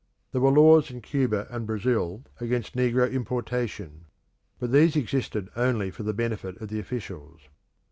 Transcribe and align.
There 0.31 0.41
were 0.41 0.49
laws 0.49 0.89
in 0.89 1.01
Cuba 1.01 1.45
and 1.51 1.67
Brazil 1.67 2.23
against 2.39 2.75
negro 2.75 3.07
importation, 3.11 4.05
but 4.57 4.71
these 4.71 4.95
existed 4.95 5.49
only 5.55 5.91
for 5.91 6.01
the 6.01 6.11
benefit 6.11 6.59
of 6.59 6.69
the 6.69 6.79
officials. 6.79 7.41